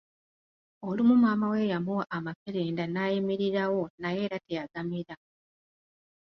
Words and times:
Olumu 0.87 1.15
maama 1.23 1.45
we 1.53 1.69
yamuwa 1.71 2.03
amakerenda 2.17 2.83
naayimirirawo 2.87 3.81
naye 4.01 4.19
era 4.27 4.37
teyagamira 4.45 5.15